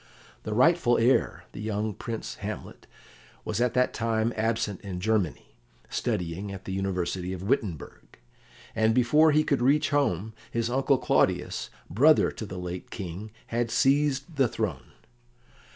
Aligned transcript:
The 0.41 0.55
rightful 0.55 0.97
heir, 0.97 1.43
the 1.51 1.61
young 1.61 1.93
Prince 1.93 2.37
Hamlet, 2.37 2.87
was 3.45 3.61
at 3.61 3.75
that 3.75 3.93
time 3.93 4.33
absent 4.35 4.81
in 4.81 4.99
Germany, 4.99 5.53
studying 5.89 6.51
at 6.51 6.65
the 6.65 6.71
University 6.73 7.33
of 7.33 7.43
Wittenberg, 7.43 8.17
and 8.75 8.95
before 8.95 9.31
he 9.31 9.43
could 9.43 9.61
reach 9.61 9.91
home, 9.91 10.33
his 10.49 10.71
uncle 10.71 10.97
Claudius, 10.97 11.69
brother 11.87 12.31
to 12.31 12.47
the 12.47 12.57
late 12.57 12.89
King, 12.89 13.29
had 13.45 13.69
seized 13.69 14.37
the 14.37 14.47
throne. 14.47 14.93